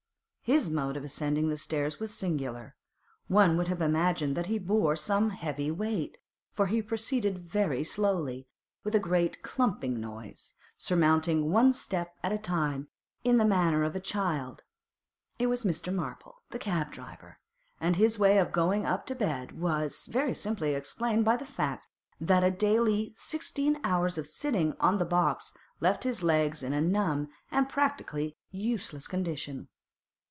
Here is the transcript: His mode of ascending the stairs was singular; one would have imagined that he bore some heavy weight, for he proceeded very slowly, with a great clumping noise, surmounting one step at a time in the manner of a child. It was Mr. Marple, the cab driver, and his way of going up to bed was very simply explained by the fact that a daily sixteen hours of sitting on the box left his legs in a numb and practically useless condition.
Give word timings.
His 0.43 0.69
mode 0.69 0.97
of 0.97 1.05
ascending 1.05 1.47
the 1.47 1.55
stairs 1.55 2.01
was 2.01 2.13
singular; 2.13 2.75
one 3.29 3.55
would 3.55 3.69
have 3.69 3.81
imagined 3.81 4.35
that 4.35 4.47
he 4.47 4.59
bore 4.59 4.97
some 4.97 5.29
heavy 5.29 5.71
weight, 5.71 6.17
for 6.51 6.65
he 6.65 6.81
proceeded 6.81 7.39
very 7.47 7.85
slowly, 7.85 8.49
with 8.83 8.93
a 8.93 8.99
great 8.99 9.43
clumping 9.43 10.01
noise, 10.01 10.53
surmounting 10.75 11.51
one 11.53 11.71
step 11.71 12.17
at 12.21 12.33
a 12.33 12.37
time 12.37 12.89
in 13.23 13.37
the 13.37 13.45
manner 13.45 13.83
of 13.85 13.95
a 13.95 14.01
child. 14.01 14.63
It 15.39 15.47
was 15.47 15.63
Mr. 15.63 15.93
Marple, 15.93 16.41
the 16.49 16.59
cab 16.59 16.91
driver, 16.91 17.39
and 17.79 17.95
his 17.95 18.19
way 18.19 18.37
of 18.37 18.51
going 18.51 18.85
up 18.85 19.05
to 19.05 19.15
bed 19.15 19.57
was 19.57 20.07
very 20.07 20.35
simply 20.35 20.73
explained 20.73 21.23
by 21.23 21.37
the 21.37 21.45
fact 21.45 21.87
that 22.19 22.43
a 22.43 22.51
daily 22.51 23.13
sixteen 23.15 23.79
hours 23.85 24.17
of 24.17 24.27
sitting 24.27 24.75
on 24.81 24.97
the 24.97 25.05
box 25.05 25.53
left 25.79 26.03
his 26.03 26.21
legs 26.21 26.61
in 26.61 26.73
a 26.73 26.81
numb 26.81 27.29
and 27.51 27.69
practically 27.69 28.35
useless 28.51 29.07
condition. 29.07 29.69